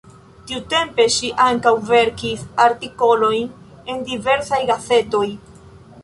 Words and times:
Tiutempe 0.51 1.03
ŝi 1.15 1.27
ankaŭ 1.43 1.73
verkis 1.89 2.41
artikolojn 2.65 3.51
al 3.93 4.01
diversaj 4.09 4.63
gazetoj. 4.71 5.27